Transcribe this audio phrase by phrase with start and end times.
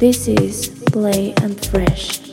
[0.00, 2.29] This is Play and Fresh.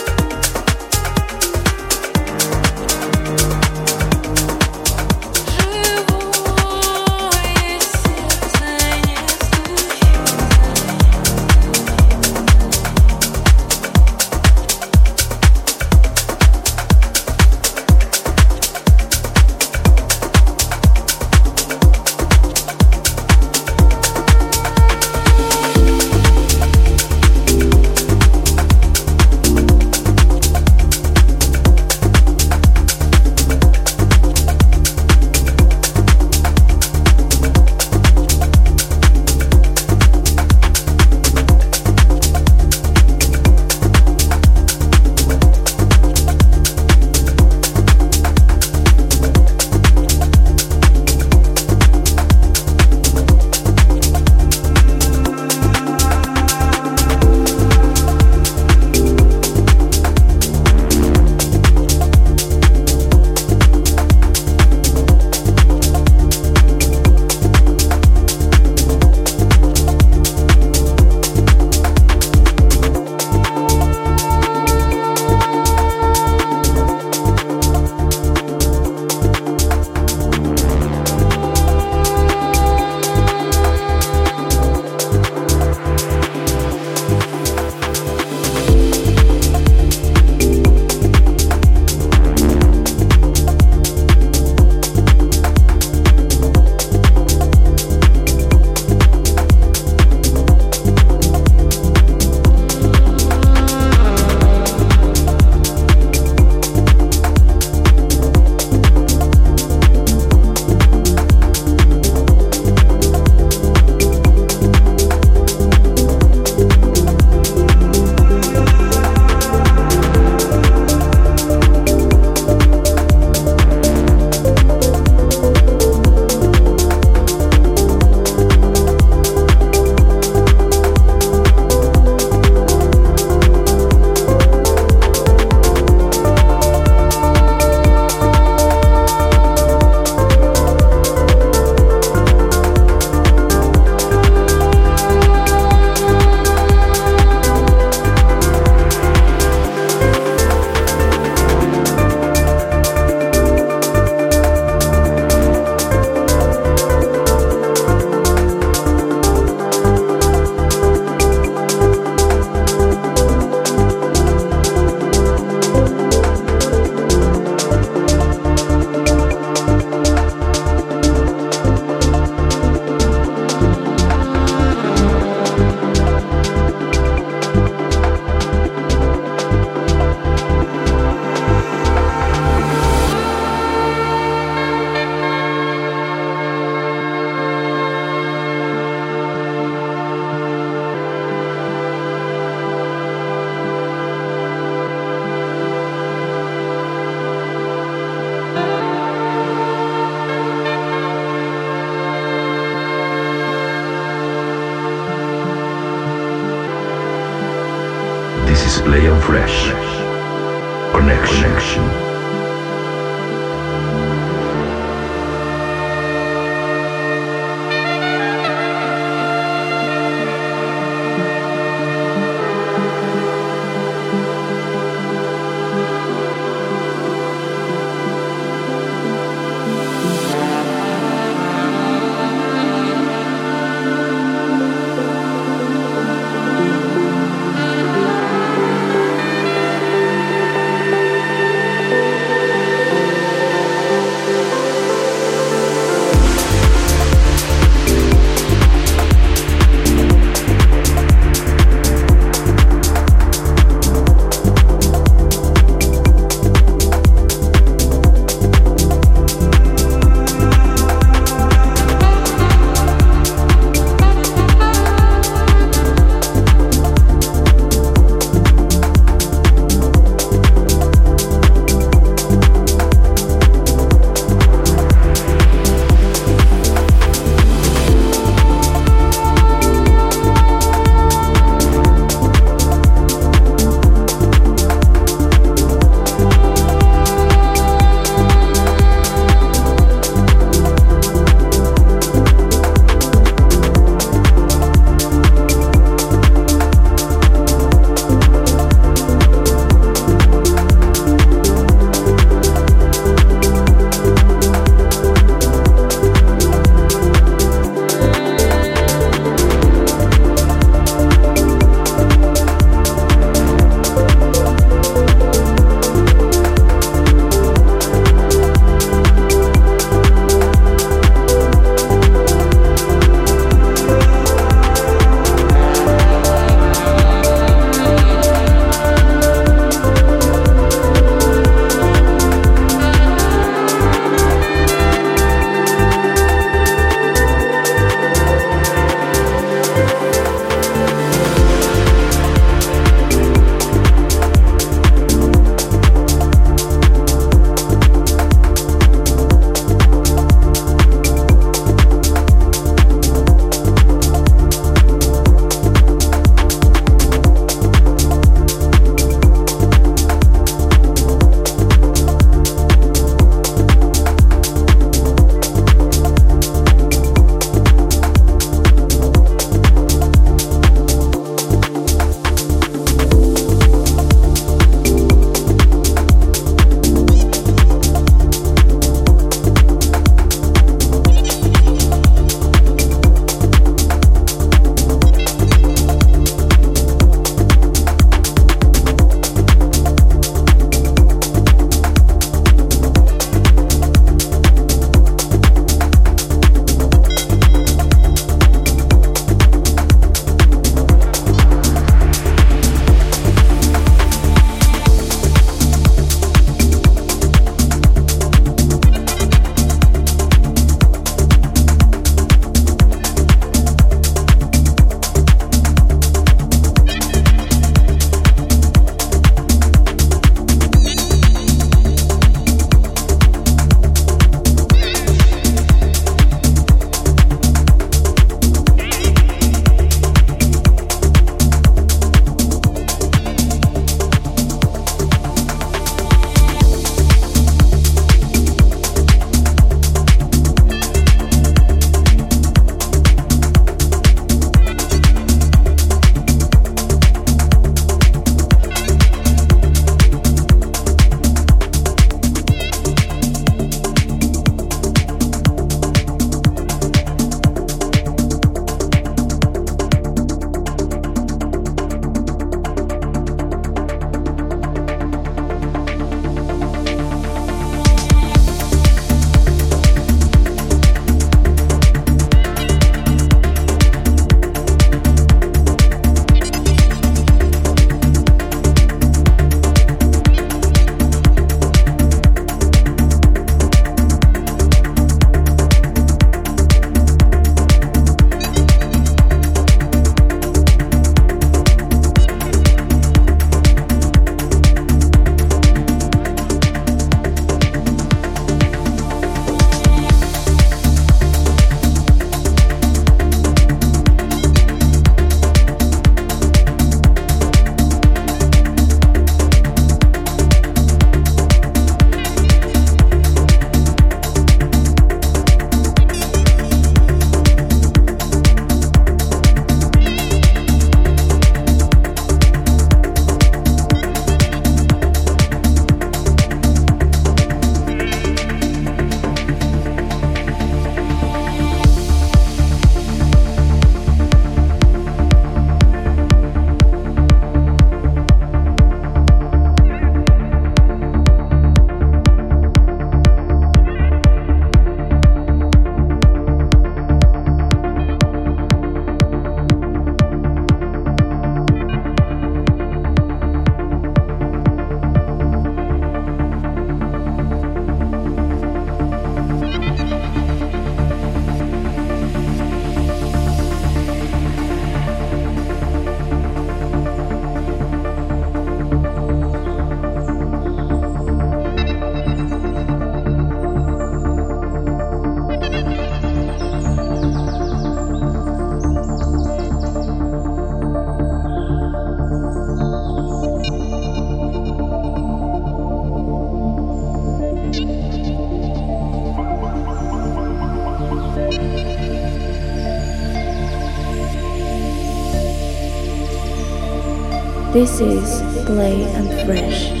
[597.81, 600.00] This is Play and Fresh.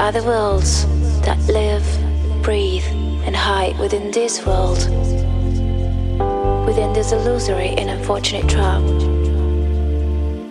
[0.00, 0.86] Other worlds
[1.20, 1.84] that live,
[2.42, 2.84] breathe,
[3.26, 4.78] and hide within this world,
[6.66, 8.80] within this illusory and unfortunate trap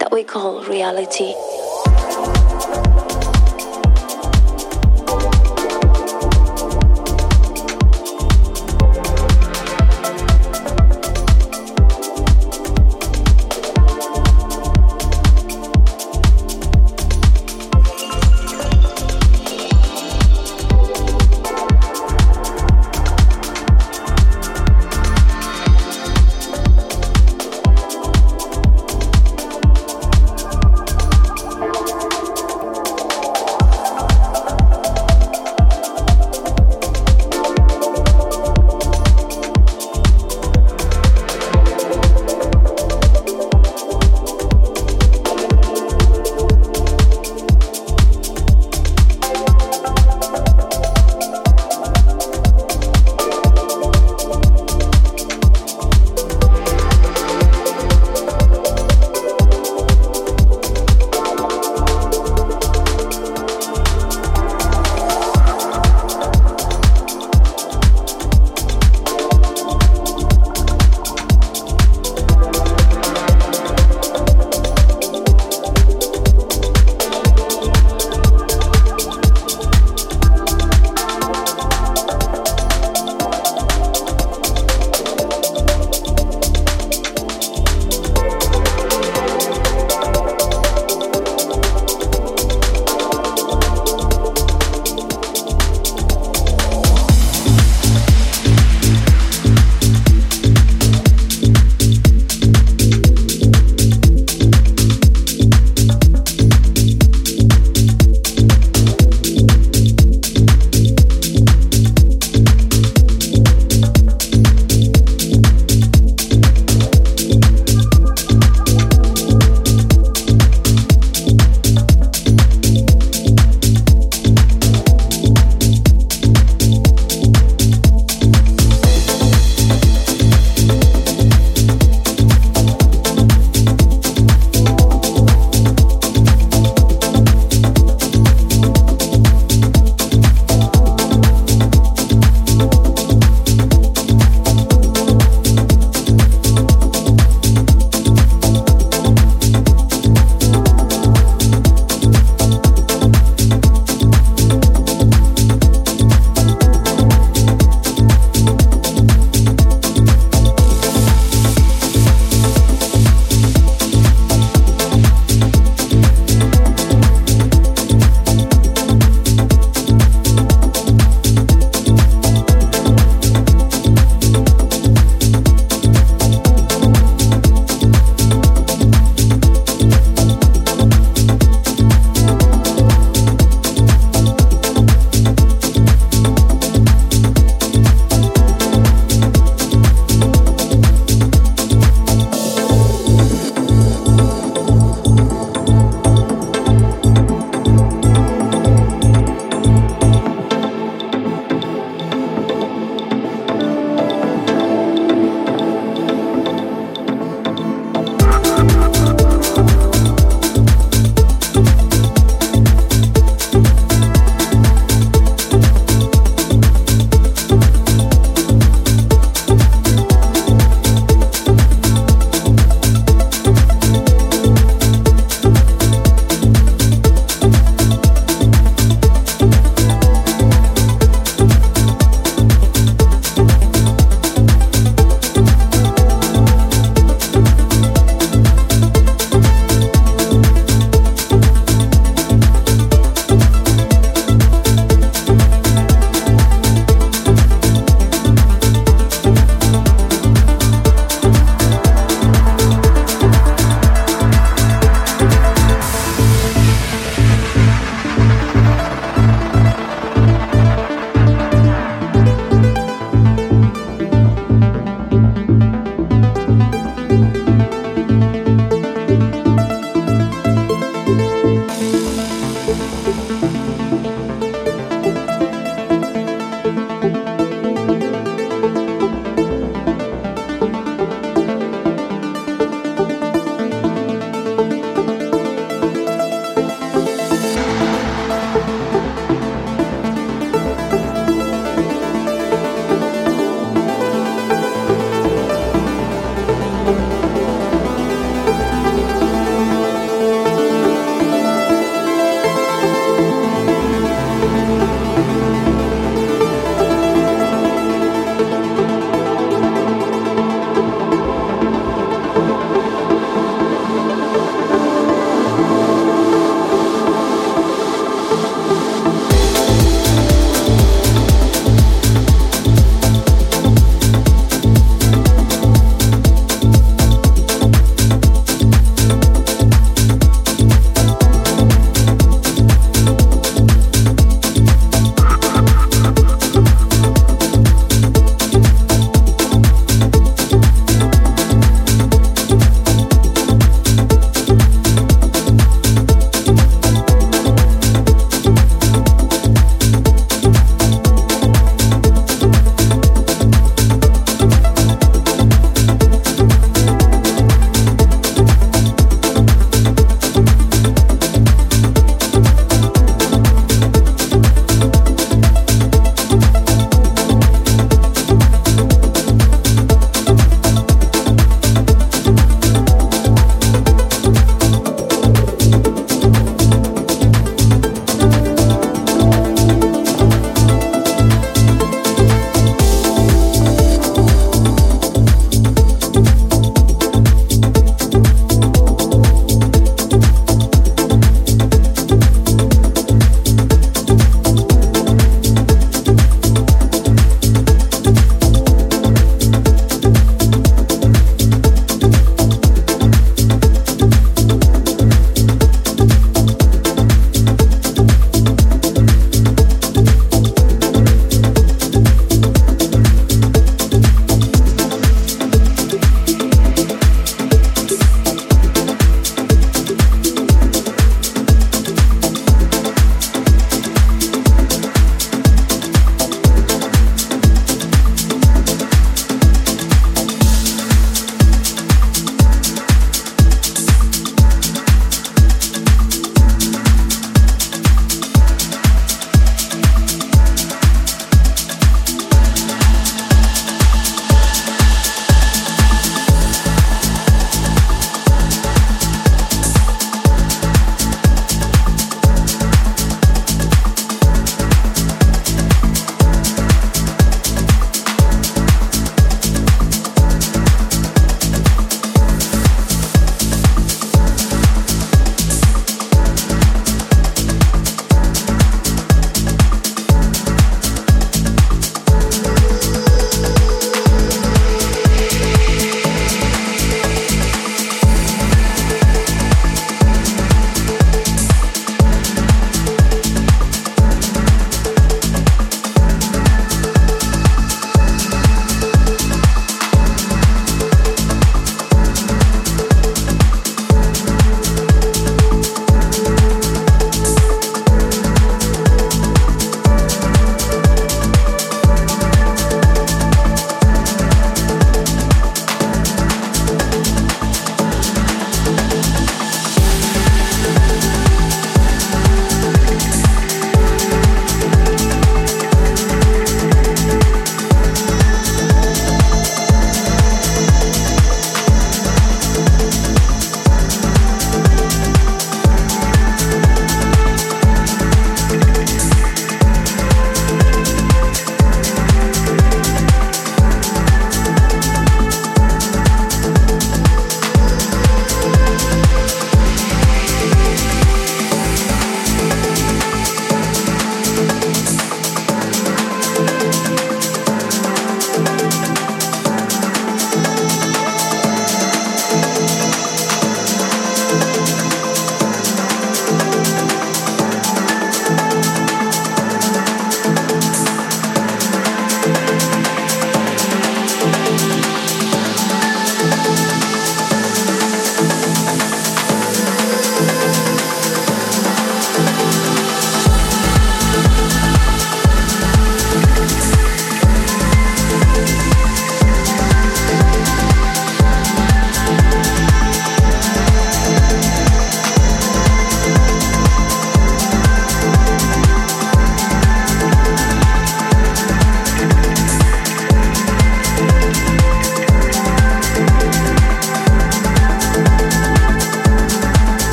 [0.00, 1.32] that we call reality.